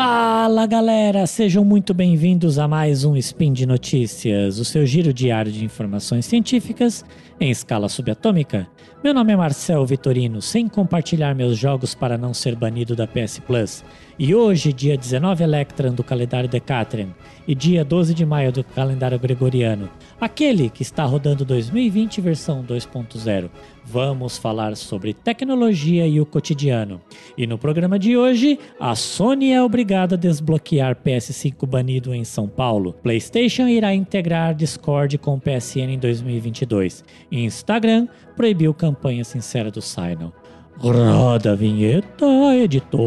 Fala 0.00 0.64
galera, 0.64 1.26
sejam 1.26 1.64
muito 1.64 1.92
bem-vindos 1.92 2.56
a 2.56 2.68
mais 2.68 3.02
um 3.02 3.16
Spin 3.16 3.52
de 3.52 3.66
Notícias, 3.66 4.60
o 4.60 4.64
seu 4.64 4.86
giro 4.86 5.12
diário 5.12 5.50
de 5.50 5.64
informações 5.64 6.24
científicas 6.24 7.04
em 7.40 7.50
escala 7.50 7.88
subatômica. 7.88 8.68
Meu 9.02 9.12
nome 9.12 9.32
é 9.32 9.36
Marcel 9.36 9.84
Vitorino, 9.84 10.40
sem 10.40 10.68
compartilhar 10.68 11.34
meus 11.34 11.58
jogos 11.58 11.96
para 11.96 12.16
não 12.16 12.32
ser 12.32 12.54
banido 12.54 12.94
da 12.94 13.08
PS 13.08 13.40
Plus. 13.40 13.84
E 14.16 14.32
hoje, 14.36 14.72
dia 14.72 14.96
19 14.96 15.42
Electran 15.42 15.92
do 15.92 16.04
calendário 16.04 16.48
Decatrian 16.48 17.08
e 17.46 17.52
dia 17.52 17.84
12 17.84 18.14
de 18.14 18.24
maio 18.24 18.52
do 18.52 18.62
calendário 18.62 19.18
Gregoriano, 19.18 19.90
aquele 20.20 20.70
que 20.70 20.82
está 20.82 21.04
rodando 21.04 21.44
2020 21.44 22.20
versão 22.20 22.62
2.0. 22.62 23.50
Vamos 23.90 24.36
falar 24.36 24.76
sobre 24.76 25.14
tecnologia 25.14 26.06
e 26.06 26.20
o 26.20 26.26
cotidiano. 26.26 27.00
E 27.38 27.46
no 27.46 27.56
programa 27.56 27.98
de 27.98 28.18
hoje, 28.18 28.58
a 28.78 28.94
Sony 28.94 29.50
é 29.52 29.62
obrigada 29.62 30.14
a 30.14 30.18
desbloquear 30.18 30.94
PS5 30.94 31.66
banido 31.66 32.14
em 32.14 32.22
São 32.22 32.46
Paulo. 32.46 32.92
PlayStation 32.92 33.66
irá 33.66 33.94
integrar 33.94 34.54
Discord 34.54 35.16
com 35.16 35.40
PSN 35.40 35.94
em 35.94 35.98
2022. 35.98 37.02
E 37.30 37.42
Instagram 37.42 38.08
proibiu 38.36 38.74
campanha 38.74 39.24
sincera 39.24 39.70
do 39.70 39.80
Sinon. 39.80 40.32
Roda 40.76 41.52
a 41.52 41.54
vinheta, 41.54 42.26
editor. 42.54 42.98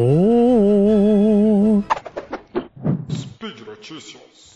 Speed 3.11 3.67
Notícias. 3.67 4.55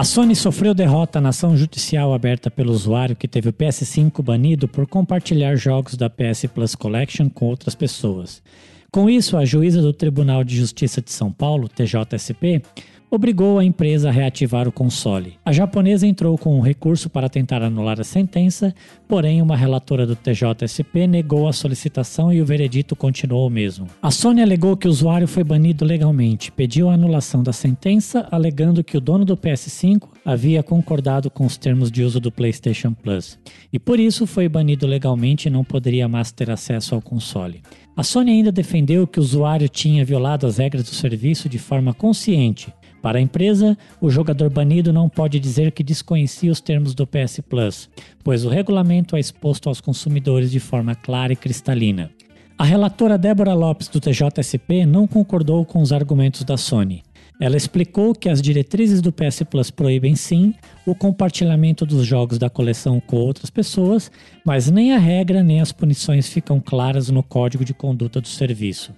A 0.00 0.02
Sony 0.02 0.34
sofreu 0.34 0.72
derrota 0.72 1.20
na 1.20 1.28
ação 1.28 1.54
judicial 1.54 2.14
aberta 2.14 2.50
pelo 2.50 2.72
usuário 2.72 3.14
que 3.14 3.28
teve 3.28 3.50
o 3.50 3.52
PS5 3.52 4.22
banido 4.22 4.66
por 4.66 4.86
compartilhar 4.86 5.56
jogos 5.56 5.94
da 5.94 6.08
PS 6.08 6.46
Plus 6.54 6.74
Collection 6.74 7.28
com 7.28 7.44
outras 7.44 7.74
pessoas. 7.74 8.42
Com 8.90 9.10
isso, 9.10 9.36
a 9.36 9.44
juíza 9.44 9.82
do 9.82 9.92
Tribunal 9.92 10.42
de 10.42 10.56
Justiça 10.56 11.02
de 11.02 11.12
São 11.12 11.30
Paulo, 11.30 11.68
TJSP, 11.68 12.62
obrigou 13.10 13.58
a 13.58 13.64
empresa 13.64 14.08
a 14.08 14.12
reativar 14.12 14.68
o 14.68 14.72
console. 14.72 15.34
A 15.44 15.52
japonesa 15.52 16.06
entrou 16.06 16.38
com 16.38 16.56
um 16.56 16.60
recurso 16.60 17.10
para 17.10 17.28
tentar 17.28 17.62
anular 17.62 18.00
a 18.00 18.04
sentença, 18.04 18.72
porém 19.08 19.42
uma 19.42 19.56
relatora 19.56 20.06
do 20.06 20.14
TJSP 20.14 21.06
negou 21.06 21.48
a 21.48 21.52
solicitação 21.52 22.32
e 22.32 22.40
o 22.40 22.46
veredito 22.46 22.94
continuou 22.94 23.46
o 23.46 23.50
mesmo. 23.50 23.86
A 24.00 24.10
Sony 24.10 24.40
alegou 24.40 24.76
que 24.76 24.86
o 24.86 24.90
usuário 24.90 25.26
foi 25.26 25.42
banido 25.42 25.84
legalmente, 25.84 26.52
pediu 26.52 26.88
a 26.88 26.94
anulação 26.94 27.42
da 27.42 27.52
sentença, 27.52 28.28
alegando 28.30 28.84
que 28.84 28.96
o 28.96 29.00
dono 29.00 29.24
do 29.24 29.36
PS5 29.36 30.08
havia 30.24 30.62
concordado 30.62 31.30
com 31.30 31.44
os 31.44 31.56
termos 31.56 31.90
de 31.90 32.04
uso 32.04 32.20
do 32.20 32.30
PlayStation 32.30 32.92
Plus 32.92 33.38
e 33.72 33.78
por 33.78 33.98
isso 33.98 34.26
foi 34.26 34.48
banido 34.48 34.86
legalmente 34.86 35.48
e 35.48 35.50
não 35.50 35.64
poderia 35.64 36.06
mais 36.06 36.30
ter 36.30 36.50
acesso 36.50 36.94
ao 36.94 37.02
console. 37.02 37.62
A 37.96 38.02
Sony 38.02 38.30
ainda 38.30 38.52
defendeu 38.52 39.06
que 39.06 39.18
o 39.18 39.22
usuário 39.22 39.68
tinha 39.68 40.04
violado 40.04 40.46
as 40.46 40.58
regras 40.58 40.84
do 40.84 40.94
serviço 40.94 41.48
de 41.48 41.58
forma 41.58 41.92
consciente 41.92 42.72
para 43.02 43.18
a 43.18 43.20
empresa, 43.20 43.76
o 44.00 44.10
jogador 44.10 44.50
banido 44.50 44.92
não 44.92 45.08
pode 45.08 45.40
dizer 45.40 45.72
que 45.72 45.82
desconhecia 45.82 46.52
os 46.52 46.60
termos 46.60 46.94
do 46.94 47.06
PS 47.06 47.40
Plus, 47.48 47.88
pois 48.22 48.44
o 48.44 48.48
regulamento 48.48 49.16
é 49.16 49.20
exposto 49.20 49.68
aos 49.68 49.80
consumidores 49.80 50.50
de 50.50 50.60
forma 50.60 50.94
clara 50.94 51.32
e 51.32 51.36
cristalina. 51.36 52.10
A 52.58 52.64
relatora 52.64 53.16
Débora 53.16 53.54
Lopes 53.54 53.88
do 53.88 54.00
TJSP 54.00 54.84
não 54.84 55.06
concordou 55.06 55.64
com 55.64 55.80
os 55.80 55.92
argumentos 55.92 56.44
da 56.44 56.58
Sony. 56.58 57.02
Ela 57.40 57.56
explicou 57.56 58.14
que 58.14 58.28
as 58.28 58.42
diretrizes 58.42 59.00
do 59.00 59.10
PS 59.10 59.44
Plus 59.48 59.70
proíbem 59.70 60.14
sim 60.14 60.52
o 60.84 60.94
compartilhamento 60.94 61.86
dos 61.86 62.04
jogos 62.04 62.36
da 62.36 62.50
coleção 62.50 63.00
com 63.00 63.16
outras 63.16 63.48
pessoas, 63.48 64.12
mas 64.44 64.70
nem 64.70 64.92
a 64.92 64.98
regra 64.98 65.42
nem 65.42 65.58
as 65.58 65.72
punições 65.72 66.28
ficam 66.28 66.60
claras 66.60 67.08
no 67.08 67.22
código 67.22 67.64
de 67.64 67.72
conduta 67.72 68.20
do 68.20 68.28
serviço. 68.28 68.92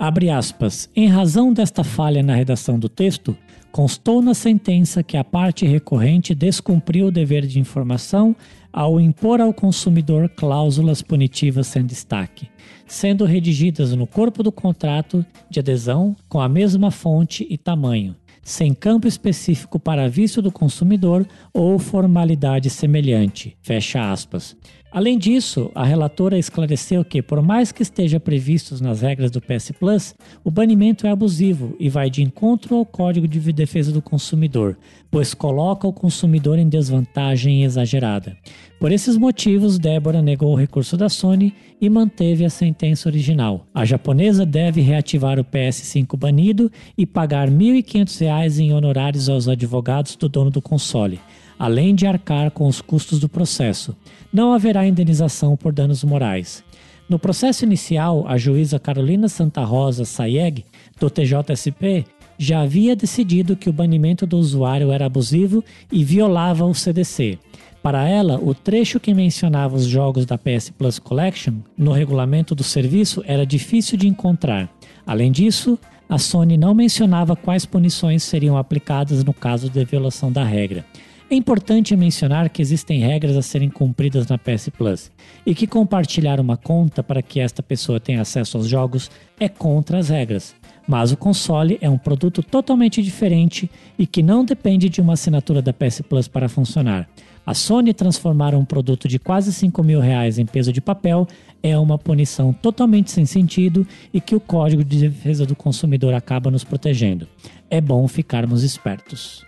Abre 0.00 0.30
aspas. 0.30 0.88
Em 0.96 1.08
razão 1.08 1.52
desta 1.52 1.84
falha 1.84 2.22
na 2.22 2.34
redação 2.34 2.78
do 2.78 2.88
texto, 2.88 3.36
constou 3.70 4.22
na 4.22 4.32
sentença 4.32 5.02
que 5.02 5.14
a 5.14 5.22
parte 5.22 5.66
recorrente 5.66 6.34
descumpriu 6.34 7.08
o 7.08 7.10
dever 7.10 7.46
de 7.46 7.60
informação 7.60 8.34
ao 8.72 8.98
impor 8.98 9.42
ao 9.42 9.52
consumidor 9.52 10.30
cláusulas 10.30 11.02
punitivas 11.02 11.66
sem 11.66 11.84
destaque, 11.84 12.48
sendo 12.86 13.26
redigidas 13.26 13.94
no 13.94 14.06
corpo 14.06 14.42
do 14.42 14.50
contrato 14.50 15.22
de 15.50 15.60
adesão 15.60 16.16
com 16.30 16.40
a 16.40 16.48
mesma 16.48 16.90
fonte 16.90 17.46
e 17.50 17.58
tamanho, 17.58 18.16
sem 18.42 18.74
campo 18.74 19.06
específico 19.06 19.78
para 19.78 20.08
visto 20.08 20.40
do 20.40 20.50
consumidor 20.50 21.26
ou 21.52 21.78
formalidade 21.78 22.70
semelhante. 22.70 23.56
Fecha 23.62 24.10
aspas. 24.10 24.56
Além 24.92 25.16
disso, 25.16 25.70
a 25.72 25.84
relatora 25.84 26.36
esclareceu 26.36 27.04
que, 27.04 27.22
por 27.22 27.40
mais 27.40 27.70
que 27.70 27.80
esteja 27.80 28.18
previsto 28.18 28.82
nas 28.82 29.02
regras 29.02 29.30
do 29.30 29.40
PS 29.40 29.70
Plus, 29.78 30.16
o 30.42 30.50
banimento 30.50 31.06
é 31.06 31.10
abusivo 31.10 31.76
e 31.78 31.88
vai 31.88 32.10
de 32.10 32.22
encontro 32.22 32.74
ao 32.74 32.84
Código 32.84 33.28
de 33.28 33.38
Defesa 33.52 33.92
do 33.92 34.02
Consumidor, 34.02 34.76
pois 35.08 35.32
coloca 35.32 35.86
o 35.86 35.92
consumidor 35.92 36.58
em 36.58 36.68
desvantagem 36.68 37.62
exagerada. 37.62 38.36
Por 38.80 38.90
esses 38.90 39.16
motivos, 39.16 39.78
Débora 39.78 40.20
negou 40.20 40.52
o 40.52 40.56
recurso 40.56 40.96
da 40.96 41.08
Sony 41.08 41.54
e 41.80 41.88
manteve 41.88 42.44
a 42.44 42.50
sentença 42.50 43.08
original. 43.08 43.66
A 43.72 43.84
japonesa 43.84 44.44
deve 44.44 44.80
reativar 44.80 45.38
o 45.38 45.44
PS5 45.44 46.16
banido 46.16 46.70
e 46.98 47.06
pagar 47.06 47.48
R$ 47.48 47.54
1.500 47.54 48.29
em 48.58 48.72
honorários 48.72 49.28
aos 49.28 49.48
advogados 49.48 50.16
do 50.16 50.28
dono 50.28 50.50
do 50.50 50.62
console 50.62 51.20
além 51.60 51.94
de 51.94 52.06
arcar 52.06 52.50
com 52.50 52.66
os 52.66 52.80
custos 52.80 53.20
do 53.20 53.28
processo. 53.28 53.94
Não 54.32 54.54
haverá 54.54 54.86
indenização 54.86 55.58
por 55.58 55.74
danos 55.74 56.02
morais. 56.02 56.64
No 57.06 57.18
processo 57.18 57.66
inicial, 57.66 58.24
a 58.26 58.38
juíza 58.38 58.78
Carolina 58.78 59.28
Santa 59.28 59.62
Rosa 59.62 60.06
Sayeg, 60.06 60.64
do 60.98 61.10
TJSP, 61.10 62.06
já 62.38 62.62
havia 62.62 62.96
decidido 62.96 63.56
que 63.56 63.68
o 63.68 63.72
banimento 63.74 64.26
do 64.26 64.38
usuário 64.38 64.90
era 64.90 65.04
abusivo 65.04 65.62
e 65.92 66.02
violava 66.02 66.64
o 66.64 66.74
CDC. 66.74 67.38
Para 67.82 68.08
ela, 68.08 68.40
o 68.42 68.54
trecho 68.54 68.98
que 68.98 69.12
mencionava 69.12 69.76
os 69.76 69.84
jogos 69.84 70.24
da 70.24 70.38
PS 70.38 70.70
Plus 70.70 70.98
Collection 70.98 71.56
no 71.76 71.92
regulamento 71.92 72.54
do 72.54 72.64
serviço 72.64 73.22
era 73.26 73.44
difícil 73.44 73.98
de 73.98 74.08
encontrar. 74.08 74.70
Além 75.06 75.30
disso, 75.30 75.78
a 76.10 76.18
Sony 76.18 76.58
não 76.58 76.74
mencionava 76.74 77.36
quais 77.36 77.64
punições 77.64 78.24
seriam 78.24 78.58
aplicadas 78.58 79.22
no 79.22 79.32
caso 79.32 79.70
de 79.70 79.84
violação 79.84 80.32
da 80.32 80.42
regra. 80.42 80.84
É 81.30 81.36
importante 81.36 81.96
mencionar 81.96 82.50
que 82.50 82.60
existem 82.60 82.98
regras 82.98 83.36
a 83.36 83.42
serem 83.42 83.70
cumpridas 83.70 84.26
na 84.26 84.36
PS 84.36 84.70
Plus 84.76 85.12
e 85.46 85.54
que 85.54 85.68
compartilhar 85.68 86.40
uma 86.40 86.56
conta 86.56 87.00
para 87.00 87.22
que 87.22 87.38
esta 87.38 87.62
pessoa 87.62 88.00
tenha 88.00 88.22
acesso 88.22 88.56
aos 88.56 88.66
jogos 88.66 89.08
é 89.38 89.48
contra 89.48 89.98
as 89.98 90.08
regras. 90.08 90.52
Mas 90.88 91.12
o 91.12 91.16
console 91.16 91.78
é 91.80 91.88
um 91.88 91.96
produto 91.96 92.42
totalmente 92.42 93.00
diferente 93.00 93.70
e 93.96 94.04
que 94.04 94.20
não 94.20 94.44
depende 94.44 94.88
de 94.88 95.00
uma 95.00 95.12
assinatura 95.12 95.62
da 95.62 95.72
PS 95.72 96.00
Plus 96.00 96.26
para 96.26 96.48
funcionar. 96.48 97.08
A 97.44 97.54
Sony 97.54 97.94
transformar 97.94 98.54
um 98.54 98.64
produto 98.64 99.08
de 99.08 99.18
quase 99.18 99.52
5 99.52 99.82
mil 99.82 100.00
reais 100.00 100.38
em 100.38 100.46
peso 100.46 100.72
de 100.72 100.80
papel 100.80 101.26
é 101.62 101.76
uma 101.76 101.98
punição 101.98 102.52
totalmente 102.52 103.10
sem 103.10 103.26
sentido 103.26 103.86
e 104.12 104.20
que 104.20 104.34
o 104.34 104.40
Código 104.40 104.84
de 104.84 105.08
Defesa 105.08 105.44
do 105.46 105.56
Consumidor 105.56 106.14
acaba 106.14 106.50
nos 106.50 106.64
protegendo. 106.64 107.26
É 107.68 107.80
bom 107.80 108.06
ficarmos 108.06 108.62
espertos. 108.62 109.44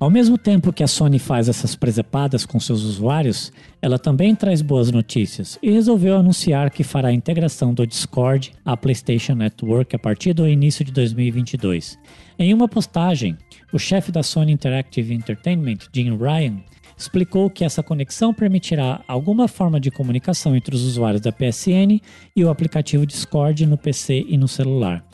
Ao 0.00 0.08
mesmo 0.08 0.38
tempo 0.38 0.72
que 0.72 0.82
a 0.82 0.86
Sony 0.86 1.18
faz 1.18 1.46
essas 1.46 1.76
presepadas 1.76 2.46
com 2.46 2.58
seus 2.58 2.84
usuários, 2.84 3.52
ela 3.82 3.98
também 3.98 4.34
traz 4.34 4.62
boas 4.62 4.90
notícias 4.90 5.58
e 5.62 5.70
resolveu 5.70 6.16
anunciar 6.16 6.70
que 6.70 6.82
fará 6.82 7.08
a 7.08 7.12
integração 7.12 7.74
do 7.74 7.86
Discord 7.86 8.50
à 8.64 8.74
PlayStation 8.78 9.34
Network 9.34 9.94
a 9.94 9.98
partir 9.98 10.32
do 10.32 10.48
início 10.48 10.82
de 10.86 10.90
2022. 10.90 11.98
Em 12.38 12.54
uma 12.54 12.66
postagem, 12.66 13.36
o 13.72 13.78
chefe 13.78 14.10
da 14.10 14.22
Sony 14.22 14.52
Interactive 14.52 15.14
Entertainment, 15.14 15.78
Jim 15.92 16.16
Ryan, 16.16 16.56
explicou 16.96 17.48
que 17.48 17.64
essa 17.64 17.82
conexão 17.82 18.34
permitirá 18.34 19.00
alguma 19.08 19.48
forma 19.48 19.80
de 19.80 19.90
comunicação 19.90 20.54
entre 20.54 20.74
os 20.74 20.82
usuários 20.82 21.22
da 21.22 21.32
PSN 21.32 22.00
e 22.36 22.44
o 22.44 22.50
aplicativo 22.50 23.06
Discord 23.06 23.64
no 23.66 23.78
PC 23.78 24.26
e 24.28 24.36
no 24.36 24.46
celular. 24.46 25.04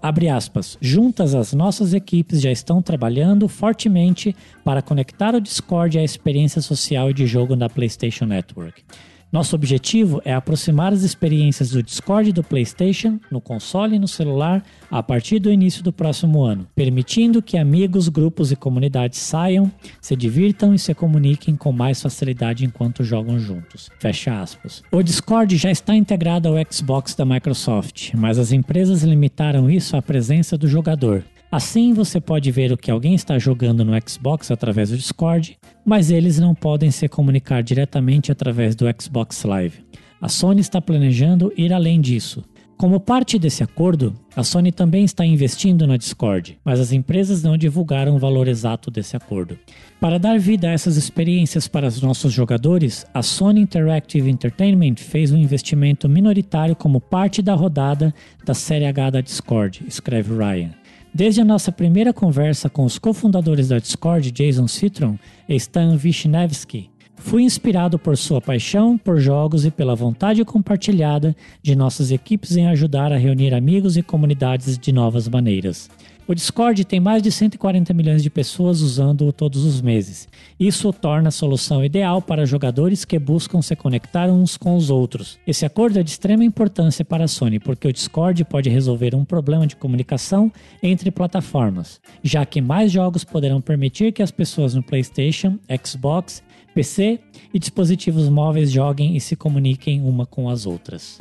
Abre 0.00 0.28
aspas. 0.28 0.76
Juntas 0.80 1.34
as 1.34 1.52
nossas 1.52 1.94
equipes 1.94 2.40
já 2.40 2.52
estão 2.52 2.82
trabalhando 2.82 3.48
fortemente 3.48 4.36
para 4.62 4.82
conectar 4.82 5.34
o 5.34 5.40
Discord 5.40 5.98
à 5.98 6.04
experiência 6.04 6.60
social 6.60 7.10
e 7.10 7.14
de 7.14 7.26
jogo 7.26 7.56
da 7.56 7.68
PlayStation 7.70 8.26
Network. 8.26 8.82
Nosso 9.32 9.56
objetivo 9.56 10.22
é 10.24 10.32
aproximar 10.32 10.92
as 10.92 11.02
experiências 11.02 11.70
do 11.70 11.82
Discord 11.82 12.32
do 12.32 12.44
PlayStation, 12.44 13.18
no 13.30 13.40
console 13.40 13.96
e 13.96 13.98
no 13.98 14.06
celular, 14.06 14.62
a 14.90 15.02
partir 15.02 15.38
do 15.38 15.50
início 15.50 15.82
do 15.82 15.92
próximo 15.92 16.42
ano, 16.42 16.66
permitindo 16.74 17.42
que 17.42 17.58
amigos, 17.58 18.08
grupos 18.08 18.52
e 18.52 18.56
comunidades 18.56 19.18
saiam, 19.18 19.70
se 20.00 20.14
divirtam 20.14 20.72
e 20.72 20.78
se 20.78 20.94
comuniquem 20.94 21.56
com 21.56 21.72
mais 21.72 22.00
facilidade 22.00 22.64
enquanto 22.64 23.02
jogam 23.02 23.38
juntos. 23.38 23.90
Fecha 23.98 24.40
aspas. 24.40 24.82
O 24.92 25.02
Discord 25.02 25.56
já 25.56 25.70
está 25.70 25.94
integrado 25.94 26.48
ao 26.48 26.54
Xbox 26.70 27.14
da 27.14 27.24
Microsoft, 27.24 28.12
mas 28.14 28.38
as 28.38 28.52
empresas 28.52 29.02
limitaram 29.02 29.68
isso 29.68 29.96
à 29.96 30.02
presença 30.02 30.56
do 30.56 30.68
jogador. 30.68 31.24
Assim 31.54 31.94
você 31.94 32.20
pode 32.20 32.50
ver 32.50 32.72
o 32.72 32.76
que 32.76 32.90
alguém 32.90 33.14
está 33.14 33.38
jogando 33.38 33.84
no 33.84 33.92
Xbox 34.04 34.50
através 34.50 34.90
do 34.90 34.96
Discord, 34.96 35.56
mas 35.86 36.10
eles 36.10 36.36
não 36.40 36.52
podem 36.52 36.90
se 36.90 37.08
comunicar 37.08 37.62
diretamente 37.62 38.32
através 38.32 38.74
do 38.74 38.86
Xbox 39.00 39.44
Live. 39.44 39.84
A 40.20 40.28
Sony 40.28 40.60
está 40.60 40.80
planejando 40.80 41.52
ir 41.56 41.72
além 41.72 42.00
disso. 42.00 42.42
Como 42.76 42.98
parte 42.98 43.38
desse 43.38 43.62
acordo, 43.62 44.12
a 44.34 44.42
Sony 44.42 44.72
também 44.72 45.04
está 45.04 45.24
investindo 45.24 45.86
na 45.86 45.96
Discord, 45.96 46.58
mas 46.64 46.80
as 46.80 46.90
empresas 46.90 47.44
não 47.44 47.56
divulgaram 47.56 48.16
o 48.16 48.18
valor 48.18 48.48
exato 48.48 48.90
desse 48.90 49.16
acordo. 49.16 49.56
Para 50.00 50.18
dar 50.18 50.40
vida 50.40 50.68
a 50.68 50.72
essas 50.72 50.96
experiências 50.96 51.68
para 51.68 51.86
os 51.86 52.02
nossos 52.02 52.32
jogadores, 52.32 53.06
a 53.14 53.22
Sony 53.22 53.60
Interactive 53.60 54.28
Entertainment 54.28 54.96
fez 54.96 55.30
um 55.30 55.38
investimento 55.38 56.08
minoritário 56.08 56.74
como 56.74 57.00
parte 57.00 57.40
da 57.40 57.54
rodada 57.54 58.12
da 58.44 58.54
série 58.54 58.86
H 58.86 59.10
da 59.10 59.20
Discord, 59.20 59.84
escreve 59.86 60.34
Ryan. 60.34 60.83
Desde 61.14 61.40
a 61.40 61.44
nossa 61.44 61.70
primeira 61.70 62.12
conversa 62.12 62.68
com 62.68 62.84
os 62.84 62.98
cofundadores 62.98 63.68
da 63.68 63.78
Discord, 63.78 64.32
Jason 64.32 64.66
Citron 64.66 65.16
e 65.48 65.54
Stan 65.54 65.96
Wisniewski, 66.02 66.90
Fui 67.16 67.42
inspirado 67.42 67.98
por 67.98 68.18
sua 68.18 68.40
paixão 68.40 68.98
por 68.98 69.18
jogos 69.18 69.64
e 69.64 69.70
pela 69.70 69.94
vontade 69.94 70.44
compartilhada 70.44 71.34
de 71.62 71.74
nossas 71.74 72.10
equipes 72.10 72.56
em 72.56 72.66
ajudar 72.66 73.12
a 73.12 73.16
reunir 73.16 73.54
amigos 73.54 73.96
e 73.96 74.02
comunidades 74.02 74.76
de 74.76 74.92
novas 74.92 75.26
maneiras. 75.26 75.88
O 76.26 76.34
Discord 76.34 76.82
tem 76.86 76.98
mais 76.98 77.22
de 77.22 77.30
140 77.30 77.92
milhões 77.92 78.22
de 78.22 78.30
pessoas 78.30 78.80
usando-o 78.80 79.30
todos 79.30 79.62
os 79.62 79.82
meses. 79.82 80.26
Isso 80.58 80.88
o 80.88 80.92
torna 80.92 81.28
a 81.28 81.30
solução 81.30 81.84
ideal 81.84 82.22
para 82.22 82.46
jogadores 82.46 83.04
que 83.04 83.18
buscam 83.18 83.60
se 83.60 83.76
conectar 83.76 84.30
uns 84.30 84.56
com 84.56 84.74
os 84.74 84.88
outros. 84.88 85.38
Esse 85.46 85.66
acordo 85.66 85.98
é 85.98 86.02
de 86.02 86.08
extrema 86.08 86.42
importância 86.42 87.04
para 87.04 87.24
a 87.24 87.28
Sony, 87.28 87.60
porque 87.60 87.86
o 87.86 87.92
Discord 87.92 88.42
pode 88.46 88.70
resolver 88.70 89.14
um 89.14 89.22
problema 89.22 89.66
de 89.66 89.76
comunicação 89.76 90.50
entre 90.82 91.10
plataformas, 91.10 92.00
já 92.22 92.46
que 92.46 92.62
mais 92.62 92.90
jogos 92.90 93.22
poderão 93.22 93.60
permitir 93.60 94.10
que 94.10 94.22
as 94.22 94.30
pessoas 94.30 94.74
no 94.74 94.82
PlayStation, 94.82 95.58
Xbox 95.84 96.42
PC 96.74 97.20
e 97.52 97.58
dispositivos 97.58 98.30
móveis 98.30 98.72
joguem 98.72 99.14
e 99.14 99.20
se 99.20 99.36
comuniquem 99.36 100.00
uma 100.00 100.24
com 100.24 100.48
as 100.48 100.64
outras. 100.64 101.20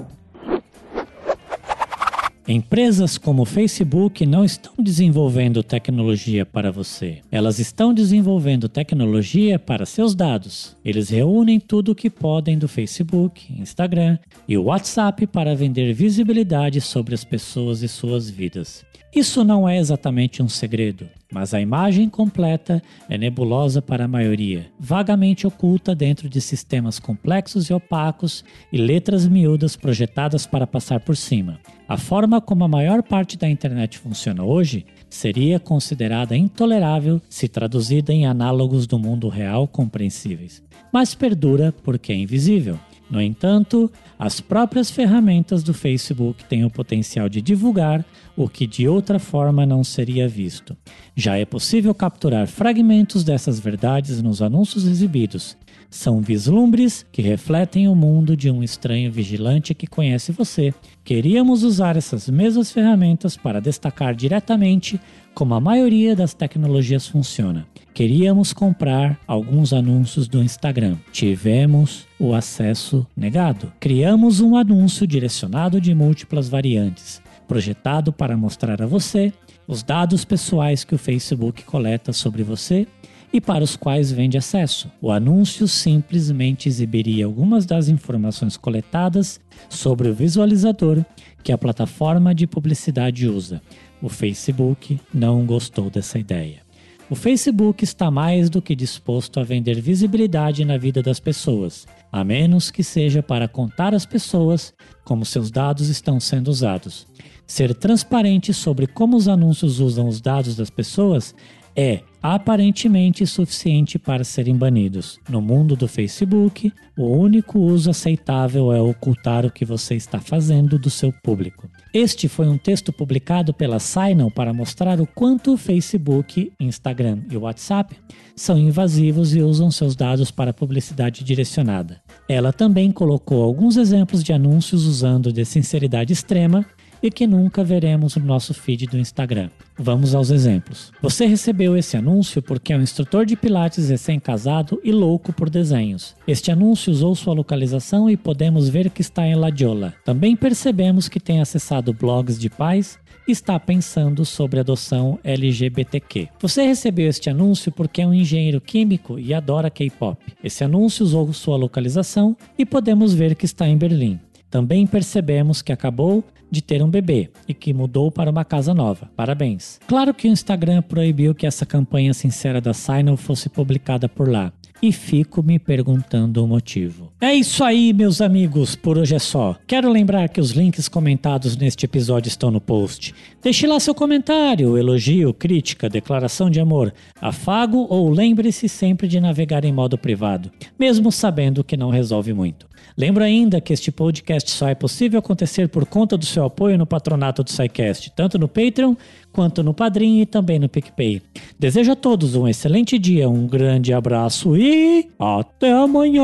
Empresas 2.46 3.18
como 3.18 3.46
Facebook 3.46 4.26
não 4.26 4.44
estão 4.44 4.74
desenvolvendo 4.78 5.64
tecnologia 5.64 6.46
para 6.46 6.74
você. 6.74 7.20
Elas 7.32 7.58
estão 7.58 7.94
desenvolvendo 7.94 8.68
tecnologia 8.68 9.58
para 9.58 9.86
seus 9.86 10.14
dados. 10.14 10.76
Eles 10.84 11.08
reúnem 11.08 11.58
tudo 11.58 11.94
o 11.94 11.96
que 11.96 12.10
podem 12.10 12.58
do 12.58 12.68
Facebook, 12.68 13.54
Instagram 13.58 14.20
e 14.46 14.58
WhatsApp 14.58 15.26
para 15.28 15.56
vender 15.56 15.94
visibilidade 15.94 16.82
sobre 16.82 17.16
as 17.16 17.24
pessoas 17.24 17.82
e 17.82 17.88
suas 17.88 18.30
vidas. 18.30 18.86
Isso 19.16 19.44
não 19.44 19.70
é 19.70 19.78
exatamente 19.78 20.42
um 20.42 20.50
segredo, 20.50 21.08
mas 21.32 21.54
a 21.54 21.62
imagem 21.62 22.10
completa 22.10 22.82
é 23.08 23.16
nebulosa 23.16 23.80
para 23.80 24.06
a 24.06 24.08
maioria, 24.08 24.72
vagamente 24.80 25.46
oculta 25.46 25.94
dentro 25.94 26.28
de 26.28 26.42
sistemas 26.42 26.98
complexos 26.98 27.70
e 27.70 27.74
opacos 27.76 28.44
e 28.72 28.78
letras 28.78 29.28
miúdas 29.28 29.76
projetadas 29.76 30.48
para 30.48 30.66
passar 30.66 31.00
por 31.00 31.16
cima. 31.16 31.60
A 31.88 31.96
forma 31.96 32.42
como 32.42 32.64
a 32.64 32.68
maior 32.68 33.04
parte 33.04 33.38
da 33.38 33.48
internet 33.48 34.00
funciona 34.00 34.44
hoje 34.44 34.84
seria 35.08 35.60
considerada 35.60 36.36
intolerável 36.36 37.22
se 37.30 37.48
traduzida 37.48 38.12
em 38.12 38.26
análogos 38.26 38.88
do 38.88 38.98
mundo 38.98 39.30
real 39.30 39.68
compreensíveis, 39.68 40.64
mas 40.92 41.14
perdura 41.14 41.72
porque 41.84 42.12
é 42.12 42.16
invisível. 42.16 42.80
No 43.14 43.22
entanto, 43.22 43.92
as 44.18 44.42
próprias 44.42 44.90
ferramentas 44.90 45.62
do 45.62 45.72
Facebook 45.72 46.44
têm 46.46 46.66
o 46.66 46.70
potencial 46.72 47.30
de 47.30 47.44
divulgar 47.44 48.04
o 48.36 48.50
que 48.50 48.66
de 48.66 48.88
outra 48.88 49.20
forma 49.20 49.68
não 49.68 49.84
seria 49.84 50.28
visto. 50.28 50.76
Já 51.16 51.38
é 51.38 51.46
possível 51.46 51.94
capturar 51.94 52.48
fragmentos 52.48 53.24
dessas 53.24 53.60
verdades 53.60 54.20
nos 54.20 54.42
anúncios 54.42 54.88
exibidos. 54.88 55.56
São 55.92 56.22
vislumbres 56.22 57.06
que 57.12 57.22
refletem 57.22 57.88
o 57.88 57.94
mundo 57.94 58.36
de 58.36 58.50
um 58.50 58.64
estranho 58.64 59.12
vigilante 59.12 59.76
que 59.76 59.86
conhece 59.86 60.32
você. 60.32 60.74
Queríamos 61.04 61.62
usar 61.62 61.96
essas 61.96 62.28
mesmas 62.28 62.72
ferramentas 62.72 63.38
para 63.38 63.62
destacar 63.62 64.16
diretamente 64.16 65.00
como 65.36 65.54
a 65.54 65.62
maioria 65.62 66.16
das 66.16 66.34
tecnologias 66.34 67.08
funciona. 67.08 67.68
Queríamos 67.94 68.54
comprar 68.54 69.20
alguns 69.28 69.72
anúncios 69.72 70.28
do 70.28 70.42
Instagram. 70.42 70.98
Tivemos 71.12 72.08
o 72.20 72.34
acesso 72.34 73.06
negado. 73.16 73.72
Criamos 73.80 74.42
um 74.42 74.58
anúncio 74.58 75.06
direcionado 75.06 75.80
de 75.80 75.94
múltiplas 75.94 76.50
variantes, 76.50 77.22
projetado 77.48 78.12
para 78.12 78.36
mostrar 78.36 78.82
a 78.82 78.88
você 78.88 79.32
os 79.68 79.84
dados 79.84 80.26
pessoais 80.26 80.84
que 80.84 80.96
o 80.96 80.98
Facebook 80.98 81.64
coleta 81.66 82.12
sobre 82.12 82.42
você 82.42 82.88
e 83.32 83.40
para 83.40 83.64
os 83.64 83.76
quais 83.76 84.12
vende 84.12 84.40
acesso. 84.40 84.92
O 85.00 85.12
anúncio 85.12 85.68
simplesmente 85.68 86.68
exibiria 86.68 87.26
algumas 87.26 87.64
das 87.64 87.90
informações 87.90 88.58
coletadas 88.58 89.40
sobre 89.70 90.10
o 90.10 90.16
visualizador 90.16 91.06
que 91.44 91.52
a 91.52 91.58
plataforma 91.60 92.34
de 92.34 92.48
publicidade 92.48 93.30
usa. 93.30 93.62
O 94.02 94.10
Facebook 94.10 95.00
não 95.14 95.46
gostou 95.46 95.92
dessa 95.92 96.18
ideia. 96.18 96.64
O 97.10 97.16
Facebook 97.16 97.84
está 97.84 98.10
mais 98.10 98.50
do 98.50 98.62
que 98.62 98.74
disposto 98.76 99.40
a 99.40 99.44
vender 99.44 99.80
visibilidade 99.82 100.64
na 100.64 100.78
vida 100.78 101.04
das 101.04 101.20
pessoas, 101.20 101.86
a 102.12 102.24
menos 102.24 102.72
que 102.72 102.84
seja 102.84 103.22
para 103.22 103.48
contar 103.48 103.94
às 103.94 104.06
pessoas 104.06 104.74
como 105.04 105.26
seus 105.26 105.52
dados 105.52 105.90
estão 105.90 106.20
sendo 106.20 106.48
usados. 106.48 107.06
Ser 107.46 107.76
transparente 107.76 108.54
sobre 108.54 108.88
como 108.88 109.18
os 109.18 109.28
anúncios 109.28 109.80
usam 109.80 110.08
os 110.08 110.22
dados 110.22 110.56
das 110.56 110.70
pessoas 110.70 111.36
é 111.76 112.02
aparentemente 112.22 113.26
suficiente 113.28 114.00
para 114.00 114.24
serem 114.24 114.56
banidos. 114.56 115.20
No 115.28 115.42
mundo 115.42 115.76
do 115.76 115.88
Facebook, 115.88 116.72
o 116.98 117.08
único 117.08 117.60
uso 117.60 117.90
aceitável 117.90 118.72
é 118.72 118.80
ocultar 118.80 119.46
o 119.46 119.52
que 119.52 119.66
você 119.66 119.96
está 119.96 120.22
fazendo 120.22 120.80
do 120.80 120.90
seu 120.90 121.12
público. 121.12 121.68
Este 121.94 122.28
foi 122.28 122.48
um 122.48 122.58
texto 122.58 122.92
publicado 122.92 123.54
pela 123.54 123.78
Signal 123.78 124.32
para 124.32 124.52
mostrar 124.52 125.00
o 125.00 125.06
quanto 125.06 125.54
o 125.54 125.58
Facebook, 125.58 126.52
Instagram 126.60 127.20
e 127.30 127.38
WhatsApp 127.38 127.96
são 128.36 128.58
invasivos 128.58 129.36
e 129.36 129.42
usam 129.42 129.70
seus 129.70 129.96
dados 129.96 130.32
para 130.32 130.52
publicidade 130.52 131.24
direcionada. 131.24 132.02
Ela 132.28 132.52
também 132.52 132.92
colocou 132.92 133.44
alguns 133.44 133.78
exemplos 133.78 134.24
de 134.24 134.34
anúncios 134.34 134.88
usando 134.88 135.32
de 135.32 135.46
sinceridade 135.46 136.12
extrema 136.12 136.66
e 137.04 137.12
que 137.12 137.28
nunca 137.28 137.64
veremos 137.64 138.16
no 138.16 138.26
nosso 138.26 138.54
feed 138.54 138.88
do 138.88 138.98
Instagram. 138.98 139.50
Vamos 139.78 140.16
aos 140.16 140.32
exemplos. 140.32 140.94
Você 141.02 141.26
recebeu 141.26 141.76
esse 141.76 141.98
anúncio 141.98 142.42
porque 142.42 142.72
é 142.72 142.78
um 142.78 142.82
instrutor 142.82 143.26
de 143.26 143.36
Pilates 143.36 143.90
recém-casado 143.90 144.80
e 144.84 144.92
louco 144.92 145.34
por 145.34 145.50
desenhos. 145.50 146.16
Este 146.26 146.50
anúncio 146.50 146.92
usou 146.94 147.14
sua 147.14 147.34
localização 147.34 148.10
e 148.10 148.16
podemos 148.16 148.70
ver 148.70 148.90
que 148.90 149.02
está 149.02 149.28
em 149.28 149.36
Ladiola. 149.36 149.94
Também 150.06 150.36
percebemos 150.36 151.10
que 151.10 151.20
tem 151.20 151.42
acessado 151.42 151.94
blogs 151.94 152.40
de 152.40 152.50
pais 152.50 152.98
está 153.28 153.60
pensando 153.60 154.26
sobre 154.26 154.60
adoção 154.60 155.18
LGBTQ. 155.24 156.28
Você 156.42 156.64
recebeu 156.64 157.08
este 157.08 157.30
anúncio 157.30 157.72
porque 157.72 158.02
é 158.02 158.08
um 158.08 158.14
engenheiro 158.14 158.60
químico 158.60 159.18
e 159.18 159.34
adora 159.34 159.70
K-pop. 159.70 160.18
Esse 160.44 160.64
anúncio 160.64 161.06
usou 161.06 161.32
sua 161.32 161.56
localização 161.56 162.36
e 162.58 162.66
podemos 162.66 163.14
ver 163.14 163.36
que 163.36 163.46
está 163.46 163.68
em 163.68 163.78
Berlim. 163.78 164.20
Também 164.54 164.86
percebemos 164.86 165.64
que 165.64 165.72
acabou 165.72 166.24
de 166.52 166.62
ter 166.62 166.84
um 166.84 166.88
bebê 166.88 167.32
e 167.48 167.56
que 167.56 167.74
mudou 167.74 168.12
para 168.12 168.30
uma 168.30 168.46
casa 168.46 168.72
nova. 168.72 169.10
Parabéns. 169.16 169.80
Claro 169.88 170.14
que 170.14 170.28
o 170.28 170.32
Instagram 170.32 170.84
proibiu 170.84 171.34
que 171.34 171.48
essa 171.48 171.66
campanha 171.66 172.14
sincera 172.14 172.62
da 172.62 172.72
Signal 172.72 173.18
fosse 173.18 173.50
publicada 173.50 174.08
por 174.08 174.30
lá. 174.30 174.54
E 174.80 174.92
fico 174.92 175.42
me 175.42 175.58
perguntando 175.58 176.44
o 176.44 176.48
motivo. 176.48 177.12
É 177.20 177.34
isso 177.34 177.64
aí, 177.64 177.94
meus 177.94 178.22
amigos, 178.22 178.76
por 178.76 178.98
hoje 178.98 179.16
é 179.16 179.20
só. 179.20 179.56
Quero 179.66 179.90
lembrar 179.90 180.30
que 180.30 180.42
os 180.42 180.52
links 180.52 180.88
comentados 180.88 181.58
neste 181.58 181.86
episódio 181.86 182.28
estão 182.28 182.52
no 182.52 182.62
post. 182.62 183.16
Deixe 183.42 183.66
lá 183.66 183.80
seu 183.80 183.96
comentário, 183.96 184.78
elogio, 184.78 185.34
crítica, 185.34 185.90
declaração 185.90 186.48
de 186.48 186.60
amor, 186.60 186.94
afago 187.20 187.88
ou 187.90 188.08
lembre-se 188.10 188.70
sempre 188.70 189.08
de 189.08 189.20
navegar 189.20 189.66
em 189.66 189.72
modo 189.72 189.98
privado, 189.98 190.52
mesmo 190.78 191.12
sabendo 191.12 191.64
que 191.64 191.78
não 191.78 191.90
resolve 191.90 192.34
muito. 192.34 192.68
Lembro 192.98 193.24
ainda 193.24 193.60
que 193.62 193.74
este 193.74 193.92
podcast 193.92 194.52
só 194.52 194.68
é 194.68 194.76
possível 194.76 195.20
acontecer 195.20 195.70
por 195.70 195.86
conta 195.86 196.18
do 196.18 196.26
seu 196.26 196.46
apoio 196.46 196.78
no 196.78 196.86
patronato 196.86 197.44
do 197.44 197.52
SciCast, 197.52 198.12
tanto 198.16 198.38
no 198.38 198.48
Patreon 198.48 198.96
quanto 199.32 199.64
no 199.64 199.74
Padrim 199.74 200.22
e 200.22 200.26
também 200.26 200.60
no 200.60 200.70
PicPay. 200.70 201.22
Desejo 201.60 201.92
a 201.92 201.96
todos 201.96 202.36
um 202.36 202.48
excelente 202.48 203.00
dia, 203.00 203.30
um 203.30 203.48
grande 203.48 203.94
abraço 203.94 204.56
e 204.56 205.10
até 205.18 205.72
amanhã! 205.72 206.24